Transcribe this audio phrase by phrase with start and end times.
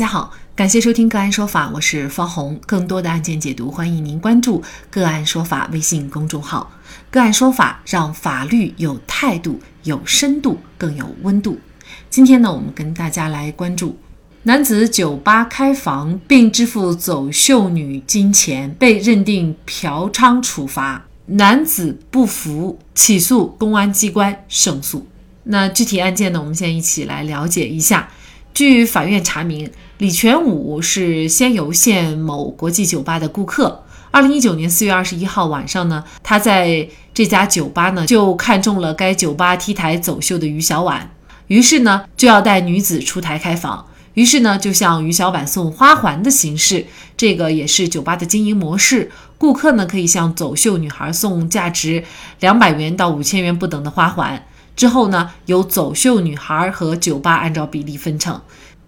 [0.00, 2.58] 大家好，感谢收听个案说法，我是方红。
[2.64, 6.72] 更多的案件解读，欢迎您关注个案说法微信公众号。
[7.10, 11.58] 个案说法让法律有态度、有深度、更有温度。
[12.08, 13.98] 今天呢，我们跟大家来关注
[14.44, 21.04] 男子酒吧开房并支付走秀女金钱，被认定嫖娼处罚。
[21.26, 25.06] 男子不服，起诉公安机关胜诉。
[25.44, 28.08] 那具体案件呢，我们先一起来了解一下。
[28.52, 33.84] 据法院查明，李全武是仙游县某国际酒吧的顾客。
[34.10, 41.10] 二零一九年四月二十一号晚上呢，他在这家酒吧呢就看中了该酒吧 T 台走秀的于小婉，
[41.46, 49.10] 于是呢就要带女子出台开房，于是呢就向于小婉送花环的形式，这个也是酒吧的经营模式。
[49.38, 52.04] 顾客呢可以向走秀女孩送价值
[52.40, 54.44] 两百元到五千元不等的花环。
[54.80, 58.40] 之后呢，由走秀女孩和酒吧按照比例分成。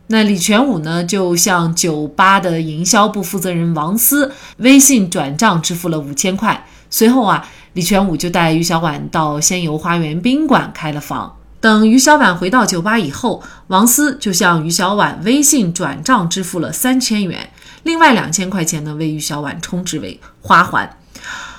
[0.07, 6.65] 那李全武呢，就向酒吧的营销部负责人王思微信转账支付了五千块。
[6.89, 11.37] 随后啊，李全武就带于小婉到仙游花园宾馆开了房。
[11.61, 17.51] 等于小婉回到酒吧以后，王思就向于小婉微信转账支付了三千元，
[17.83, 20.97] 另外两千块钱呢，为于小婉充值为花环。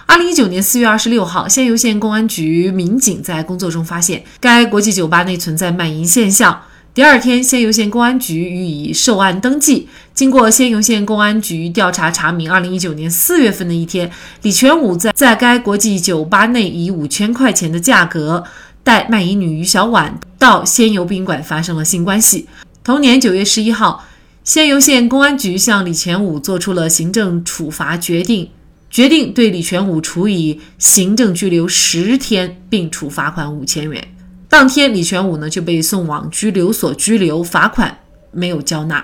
[0.05, 6.61] 二零一九年四月二十六号，仙游县公安局民警在工作中发现该国际酒吧内存在卖淫现象。
[6.93, 9.87] 第二天，仙游县公安局予以受案登记。
[10.13, 14.11] 经过仙游县公安局调查查明，二零一九年四月份的一天，
[14.43, 18.43] 李全武在在该国际酒吧内以五千块钱的价格
[18.83, 22.47] 带卖淫女于小婉到仙游宾馆发生了性关系。
[22.83, 24.05] 同年九月十一号，
[24.43, 28.49] 仙游县公安局向李全武作出了行政处罚决定。
[28.93, 34.15] 决定对李全武处以行政拘留十天，并处罚款五千元。
[34.47, 37.97] 当天，李全武呢就被送往拘留所拘留，罚款
[38.31, 39.03] 没有交纳。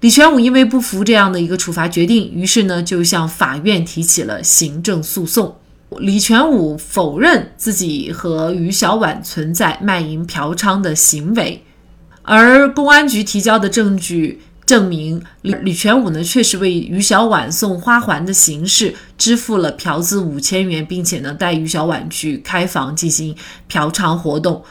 [0.00, 5.54] 李全武因为不服这样的一个处罚决定，于是呢就向法院提起了行政诉讼。
[5.98, 11.62] 李全武否认自己和于小婉存在卖淫嫖娼的行为，
[12.22, 14.40] 而公安局提交的证据。
[14.68, 23.34] 证明李李全武呢，确实为于小婉送花环的形式支付了嫖资五千元，并且呢带于小婉去开房进行
[23.66, 24.62] 嫖娼活动，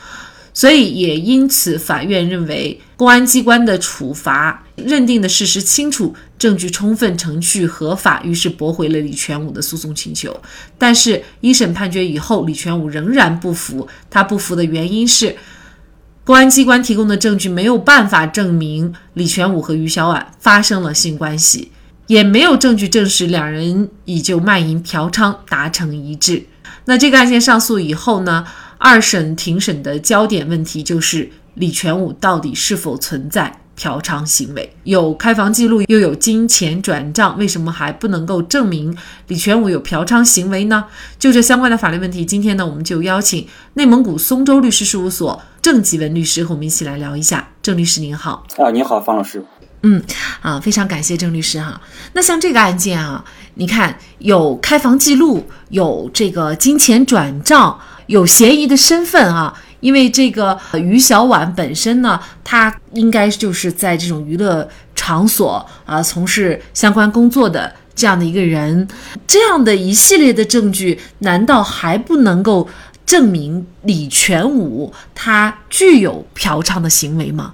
[0.54, 10.40] 所以也因此法院认为公安机关的处罚认定的事实清楚，证据充分，程序合法，于是驳回了李全武的诉讼请求。
[10.78, 15.36] 但是，一审判决以后，李全武仍然不服，他不服的原因是。
[16.28, 21.72] 公安机关提供的证据没有办法证明李全武和于小婉发生了性关系，
[22.08, 26.46] 也没有证据证实两人已就卖淫嫖娼达成一致。
[26.84, 28.46] 那这个案件上诉以后呢？
[28.78, 33.62] 二审庭审的焦点问题就是李全武到底是否存在。
[33.78, 40.84] 嫖娼行为有开房记录，又有金钱转账，为什么还不能够证明李全武有嫖娼行为呢？
[41.18, 47.48] 就这相关的法律问题，今天呢，我们就邀请内蒙古松州律师事务所郑吉文律师和我们一起来聊一下。
[47.62, 49.46] 郑律师您好，啊，你好，方老师。
[49.84, 50.02] 嗯，
[50.42, 51.80] 啊，非常感谢郑律师哈。
[52.14, 53.24] 那像这个案件啊，
[53.54, 59.54] 你看有开房记录，有这个金钱转账，有嫌疑的身份啊。
[59.80, 68.88] 因为这个于小婉本身呢，她应该就是在这种娱乐场所啊从事相关工作的这样的一个人，
[69.26, 72.68] 这样的一系列的证据，难道还不能够
[73.06, 77.54] 证明李全武他具有嫖娼的行为吗？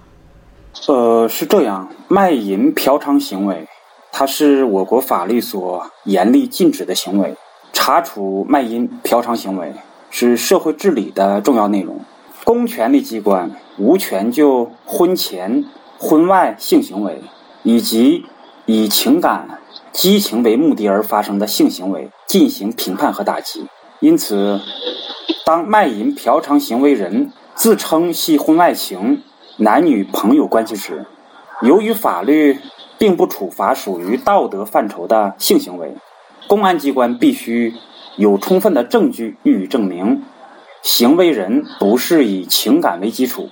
[0.87, 3.67] 呃，是这样，卖淫嫖娼行为，
[4.11, 7.35] 它是我国法律所严厉禁止的行为，
[7.71, 9.71] 查处卖淫嫖娼行为
[10.09, 12.01] 是社会治理的重要内容。
[12.43, 15.63] 公权力机关无权就婚前、
[15.97, 17.21] 婚外性行为
[17.63, 18.25] 以及
[18.65, 19.61] 以情感、
[19.93, 23.65] 激情为目的而发生的性行为进行评判和打击。
[24.01, 24.59] 因此，
[25.45, 29.23] 当卖淫嫖娼行为人自称系婚外情、
[29.57, 31.05] 男女朋友关系时，
[31.61, 32.59] 由于法律
[32.97, 35.95] 并不处罚属于道德范畴的性行为，
[36.47, 37.73] 公安机关必须
[38.17, 40.23] 有充分的证据予以证明。
[40.83, 43.49] 行为人不是以情感为基础，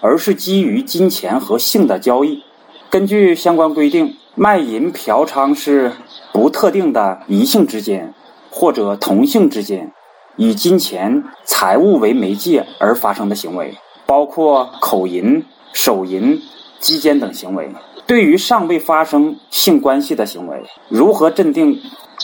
[0.00, 2.42] 而是基于金钱和性的交易。
[2.88, 5.92] 根据相关规定，卖淫嫖娼是
[6.32, 8.14] 不特定的异性之间
[8.50, 9.92] 或者同性之间，
[10.36, 13.76] 以金钱财物为媒介而发生的行为，
[14.06, 15.44] 包括口淫、
[15.74, 16.40] 手淫、
[16.78, 17.68] 鸡奸等行为。
[18.06, 21.78] 对于尚未发生性关系的行为，如何认定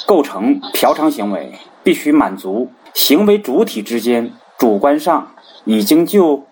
[0.07, 1.53] 构成嫖娼行为？
[1.85, 4.33] 必须满足行为主体之间。
[4.59, 5.33] 主观上
[5.65, 6.45] 已经就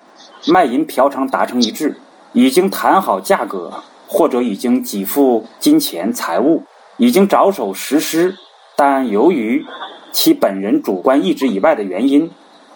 [0.46, 1.96] 卖淫嫖娼达成一致，
[2.32, 3.72] 已经谈好价格，
[4.06, 6.64] 或者已经给付金钱财物，
[6.98, 8.36] 已经着手实施，
[8.76, 9.64] 但由于
[10.12, 12.30] 其本人主观意志以外的原因，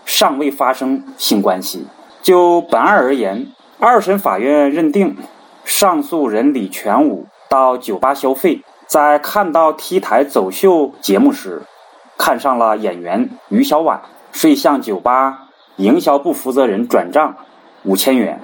[0.05, 1.87] 尚未发生性关系。
[2.23, 3.47] 就本案而言，
[3.79, 5.17] 二审法院认定，
[5.65, 11.63] 上诉人李全武到酒吧消费，在看到 T 台走秀节目时，
[12.17, 14.01] 看上了演员于小婉，
[14.33, 17.37] 遂向酒吧营销部负责人转账
[17.85, 18.41] 五千元，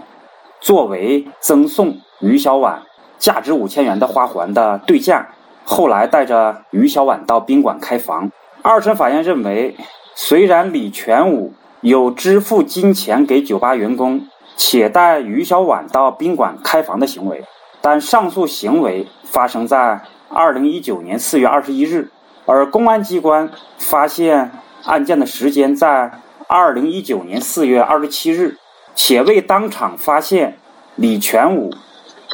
[0.60, 2.82] 作为赠送于小婉
[3.19, 5.28] 价值五千元的花环的对价。
[5.64, 8.31] 后来带着于小婉到宾馆开房。
[8.62, 9.76] 二审法院认为，
[10.14, 14.26] 虽然李全武有支付金钱给酒吧员工，
[14.56, 17.44] 且带于小婉到宾馆开房的行为，
[17.80, 22.10] 但上述行为发生在二零一九年四月二十一日，
[22.46, 24.50] 而公安机关发现
[24.84, 28.56] 案件的时间在二零一九年四月二十七日，
[28.94, 30.58] 且未当场发现
[30.96, 31.72] 李全武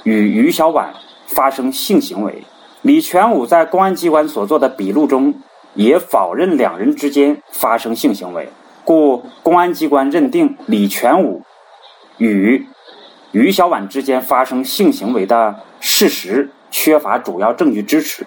[0.05, 0.93] 与于小婉
[1.27, 2.45] 发生性行为。
[2.83, 5.35] 李全武在公安机关所做的笔录中。
[5.75, 8.49] 也否认两人之间发生性行为，
[8.85, 11.45] 故公安机关认定李全武
[12.19, 12.67] 与
[13.31, 18.27] 于小婉之间发生性行为的事实缺乏主要证据支持。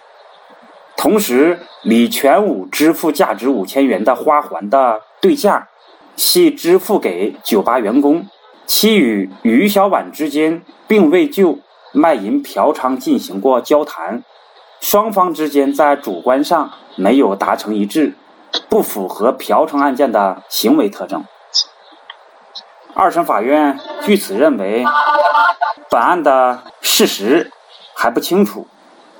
[1.04, 5.68] 同时，李全武支付价值五千元的花环的对价
[6.16, 8.26] 系支付给酒吧员工，
[8.66, 11.60] 其与于小婉之间并未就
[11.92, 14.24] 卖淫嫖娼进行过交谈。
[14.80, 18.14] 双方之间在主观上没有达成一致，
[18.70, 21.26] 不符合嫖娼案件的行为特征。
[22.94, 24.86] 二审法院据此认为，
[25.90, 27.52] 本案的事实
[27.94, 28.66] 还不清楚，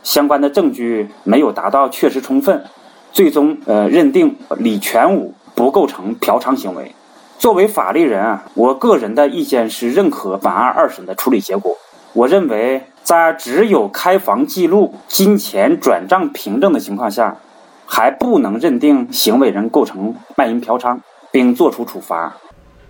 [0.04, 2.64] 相关的证据没有达到确实充分，
[3.12, 6.94] 最终呃认定李全武不构成嫖娼行为。
[7.40, 11.76] 作为法律人啊，我个人的意见是认可本案二审的处理结果。
[12.14, 12.84] 我认为。
[13.04, 17.36] 在只有开房记录、金钱转账凭证的情况下，
[17.86, 21.00] 还不能认定行为人构成卖淫嫖娼，
[21.30, 22.38] 并作出处罚。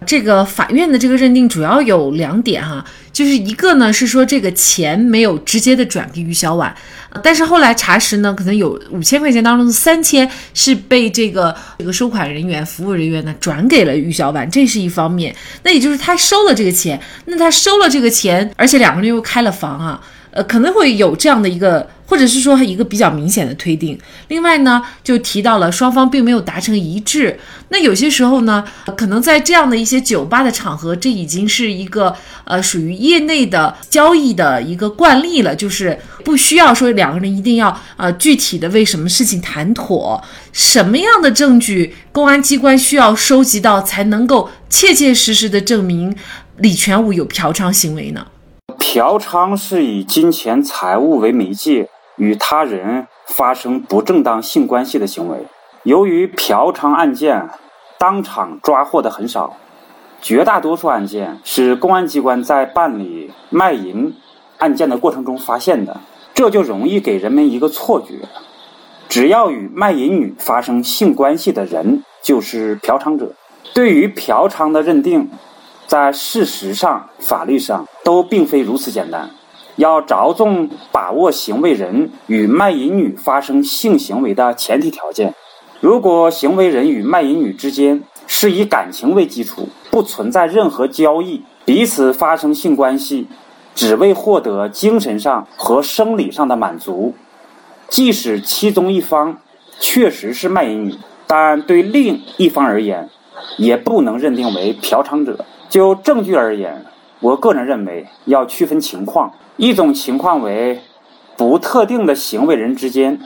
[0.05, 6.75] 这个法院的这个认定主要有两点哈，就是一个呢是说这个钱没有直接的转给于小婉，
[7.23, 15.35] 但是后来查实呢，可能有五千块钱当中的三千是被这个这个收款人员、服务人员呢转给了于小婉，这是一方面。
[15.63, 20.01] 那也就是他收了这个钱，那他收了这个钱，而且两个人又开了房啊。
[20.33, 23.97] 呃，可能会有这样的一个，或者是说一个比较明显的推定。
[24.29, 27.39] 另外呢，就提到了双方并没有达成一致。
[27.69, 28.63] 那有些时候呢，
[28.97, 32.15] 可能在这样的一些酒吧的场合，这已经是一个
[32.45, 40.19] 呃属于业内的交易的一个惯例了，就是不需要说两个人一定要呃具体的为什么事情谈妥，
[40.51, 46.15] 什么样的证据公安机关需要收集到才能够切切实实的证明
[46.57, 48.25] 李全武有嫖娼行为呢？
[48.85, 55.47] 嫖娼是以金钱财物为媒介，与他人发生不正当性关系的行为。
[55.83, 57.49] 由于嫖娼案件
[57.97, 59.55] 当场抓获的很少，
[60.21, 64.13] 绝大多数案件是公安机关在办理卖淫
[64.57, 66.01] 案件的过程中发现的，
[66.33, 68.27] 这就容易给人们一个错觉：
[69.07, 73.31] 只要与卖淫女发生性关系的人就是嫖娼者。
[73.73, 75.29] 对于嫖娼的认定。
[75.87, 79.29] 在事实上、法律上都并非如此简单，
[79.75, 85.33] 要着重把握行为人与卖淫女发生性行为的前提条件。
[85.79, 93.27] 如果行为人与卖淫女之间是以感情为基础，不存在任何交易，彼此发生性关系
[93.75, 97.13] 只为获得精神上和生理上的满足，
[97.89, 99.37] 即使其中一方
[99.79, 100.95] 确实是卖淫女，
[101.27, 103.09] 但对另一方而言，
[103.57, 105.45] 也不能认定为嫖娼者。
[105.73, 106.85] 就证据而言，
[107.19, 109.33] 我个人认为要区分情况。
[109.57, 110.79] 一种情况为
[111.35, 113.19] 不特定的行为人之间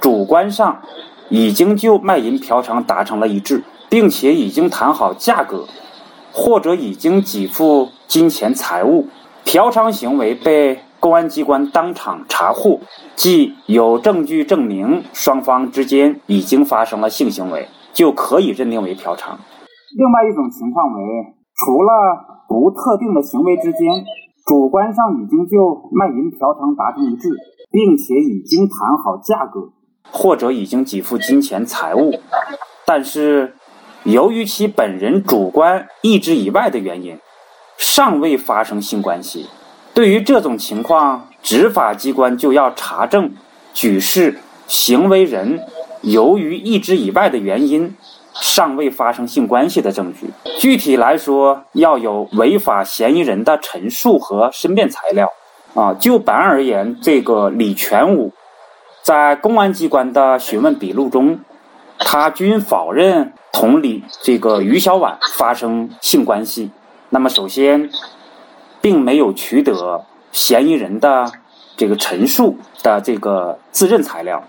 [0.00, 0.82] 主观上
[1.30, 5.66] 已经就卖淫嫖娼达成了一致，并且已经谈好价格，
[6.30, 9.08] 或者已经给付金钱财物，
[9.44, 12.78] 嫖娼行为被公安机关当场查获，
[13.16, 19.22] 即有证据证明双方之间已经发生了性行为，就可以认定为嫖娼。
[19.96, 21.39] 另外一种情况为。
[21.62, 24.02] 除了不特定的行为之间，
[24.46, 27.28] 主观上已经就卖淫嫖娼达成一致，
[27.70, 29.68] 并且已经谈好价格，
[30.10, 32.14] 或者已经给付金钱财物，
[32.86, 33.54] 但是
[34.04, 37.18] 由于其本人主观意志以外的原因，
[37.76, 39.46] 尚未发生性关系。
[39.92, 43.34] 对于这种情况，执法机关就要查证
[43.74, 45.60] 举事行为人
[46.00, 47.94] 由于意志以外的原因。
[48.40, 55.30] 尚未发生性关系的证据，具体来说，要有违法嫌疑人的陈述和申辩材料，
[55.74, 58.32] 啊，就本案而言，这个李全武
[59.02, 61.40] 在公安机关的询问笔录中，
[61.98, 66.70] 他均否认同李这个于小婉发生性关系。
[67.10, 67.90] 那么，首先，
[68.80, 71.30] 并没有取得嫌疑人的
[71.76, 74.42] 这个陈述的这个自认材料。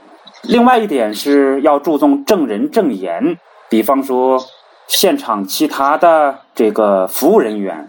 [0.44, 3.38] 另外一点是要注重证人证言，
[3.72, 4.38] 比方说
[4.86, 7.88] 现场其他的这个服务人员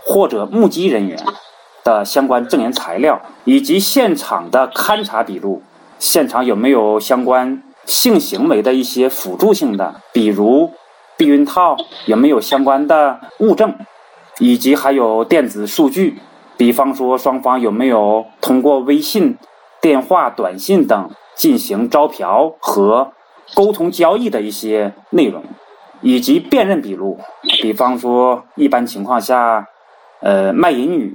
[0.00, 1.18] 或者目击人员
[1.82, 5.60] 的相关证言材料，以及现场的勘查笔录，
[5.98, 10.70] 现场有没有相关性行为的一些辅助性的，比如
[11.16, 13.74] 避孕套有没有相关的物证，
[14.38, 16.20] 以及还有电子数据，
[16.56, 19.36] 比方说双方有没有通过微信、
[19.80, 21.10] 电话、短信等。
[21.36, 23.10] 进行招嫖和
[23.52, 25.44] 沟通交易的一些内容，
[26.00, 27.18] 以及辨认笔录，
[27.60, 29.68] 比方说一般情况下，
[30.20, 31.14] 呃，卖淫女，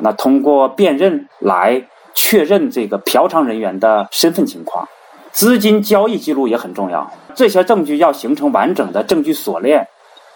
[0.00, 4.88] 那通过辨认来确认这个嫖娼人员的身份情况，
[5.30, 7.12] 资金交易记录也很重要。
[7.34, 9.86] 这些证据要形成完整的证据锁链，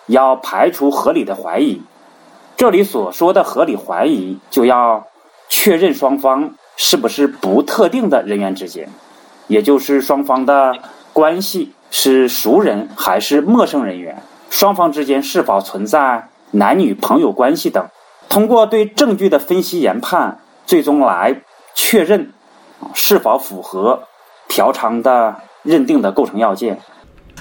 [0.07, 1.83] 要排除合理的怀疑。
[2.57, 5.09] 这里所说的合理怀疑，就要
[5.49, 8.89] 确认双方是不是不特定的人员之间。
[9.49, 10.73] 也就是双方的
[11.13, 17.87] 关系是熟人还是陌生人员，双方之间是否存在男女朋友关系等，
[18.29, 21.43] 通过对证据的分析研判，最终来
[21.75, 22.33] 确认
[22.95, 24.05] 是否符合
[24.49, 26.79] 嫖娼的认定的构成要件。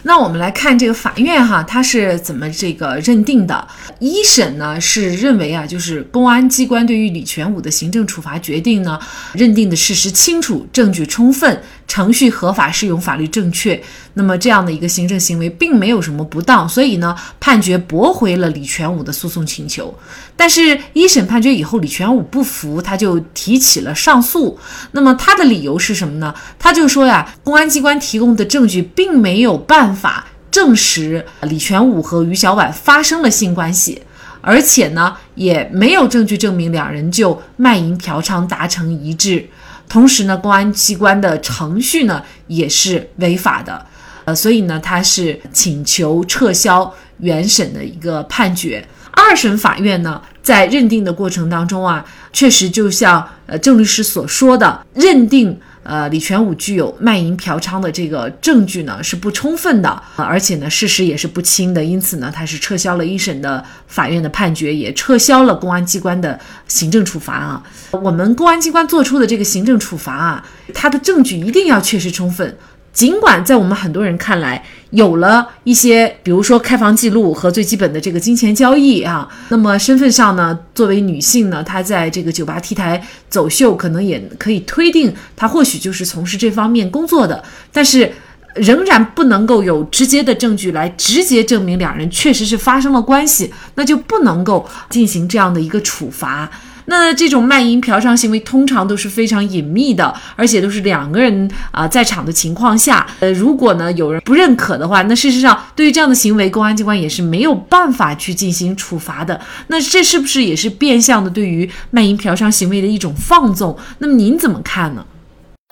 [0.03, 3.67] 那我们来看这个法院哈，他是怎么这个认定的？
[3.99, 8.99] 一审呢是认为啊，就是公安机关对于李全武的行政处罚决定呢，
[9.33, 11.61] 认定的事实清楚，证据充分，
[11.91, 13.77] 程序合法，适用法律正确。
[14.13, 19.93] 那么这样的一个行政行为并没有什么不当，所以呢，判决驳回了李全武的诉讼请求。
[20.37, 24.57] 但是，一审判决以后，李全武不服，他就提起了上诉。
[24.93, 26.33] 那么他的理由是什么呢？
[26.57, 34.01] 他就说呀，公安机关提供的证据并没有办法证实李全武和于小婉发生了性关系，
[34.39, 39.49] 而且呢，也没有证据证明两人就卖淫嫖娼达成一致。
[39.91, 43.85] 同时呢，公安机关的程序呢也是违法的。
[44.23, 48.87] 呃，所以呢，他是请求撤销原审的一个判决。
[49.11, 67.63] 二审法院呢，在认定的过程当中啊，确实就像呃郑律师所说的，认定呃李全武具有卖淫嫖娼的这个证据呢是不充分的，而且呢事实也是不清的，因此呢，他是撤销了一审的法院的判决，也撤销了公安机关的行政处罚啊。
[67.91, 72.57] 我们公安机关做出的这个行政处罚啊，它的证据一定要确实充分。
[72.93, 88.11] 尽管在我们很多人看来，有了一些，比如说开房记录和最基本的这个金钱交易啊，那么身份上呢，作为女性呢，她在这个酒吧 T 台走秀，可能也可以推定她或许就是从事这方面工作的，但是
[88.55, 96.51] 仍然不能够有直接的证据来直接证明两人确实是发生了关系，那就不能够进行这样的一个处罚。
[96.91, 103.07] 那这种卖淫嫖娼行为通常都是非常隐秘的，而且都是两个人啊在场的情况下。
[103.21, 109.39] 呃，如果呢有人不认可的话，那事实上对于这样的行为，公安机关也是没有办法去进行处罚的。
[109.67, 113.77] 那这是不是也是变相的对于卖淫嫖娼行为的一种放纵？
[113.99, 115.05] 那么您怎么看呢？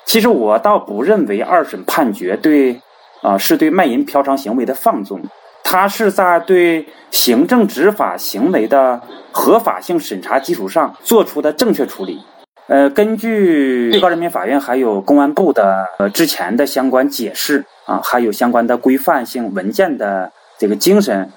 [0.05, 2.79] 其实我倒不认为二审判决对
[3.21, 5.19] 啊是对卖淫嫖娼行为的放纵。
[5.63, 9.01] 他是在对行政执法行为的
[9.31, 12.23] 合法性审查基础上做出的正确处理。
[12.67, 21.31] 呃，根据最高人民法院还有公安部的呃之前的相关解释啊，还有相关的规范性文件的这个精神，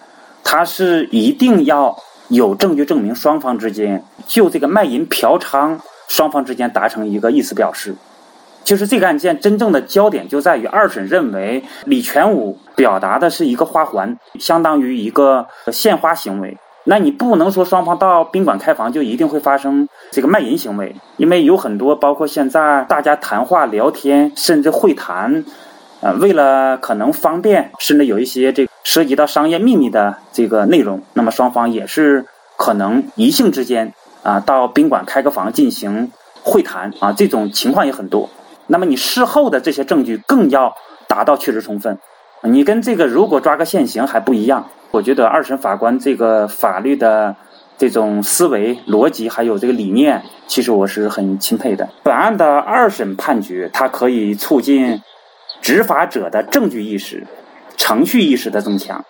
[0.45, 1.97] 他是一定要
[2.29, 7.95] 有证据证明双方之间就这个卖淫嫖娼双方之间达成一个意思表示。
[8.65, 16.57] 就是这个案件真正的焦点就在于二审认为李全武表达的是一个花环，相当于一个献花行为。
[16.85, 25.45] 那你不能说双方到宾馆开房就一定会发生这个卖淫行为，因为有很多包括现在大家谈话聊天甚至会谈，
[26.01, 32.27] 呃，为了可能方便，甚至有一些这涉及到商业秘密的这个内容，那么双方也是
[32.57, 36.11] 可能一性之间啊到宾馆开个房进行
[36.43, 38.29] 会谈啊，这种情况也很多。
[38.73, 40.75] 那么你事后的这些证据更要
[41.07, 41.99] 达到确实充分，
[42.43, 44.71] 你跟这个如果抓个现行还不一样。
[44.93, 47.37] 我觉得二审法官这个法律的
[47.77, 51.91] 这种思维逻辑还有这个理念，其实我是很钦佩的。
[52.03, 55.03] 本案的二审判决，它可以促进
[55.61, 57.27] 执法者的证据意识、
[57.77, 59.05] 程序意识的增强，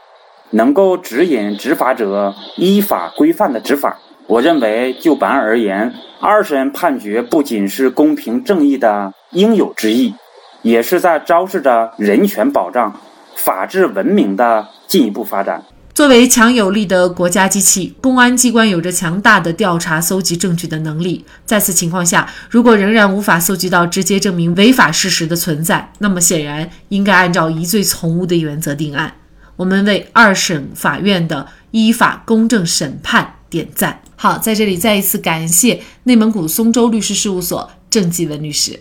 [0.51, 3.99] 能够指引执法者依法规范的执法。
[4.27, 10.15] 我认为，就本案而言，二审判决不仅是公平正义的应有之义，
[10.63, 13.01] 也是在昭示着人权保障、
[13.35, 15.63] 法治文明的进一步发展。
[15.95, 21.25] 作为强有力的国家机器，公安机关有着强大的调查、搜集证据的能力。
[21.45, 29.15] 在此情况下，如果仍然无法搜集到直接证明违法事实的存在，那么显然应该按照疑罪从无的原则定案。
[29.57, 34.01] 我们为二审法院的依法公正审判点赞。
[34.17, 38.81] 好，在这里再一次感谢内蒙古松州律师事务所郑继文律师。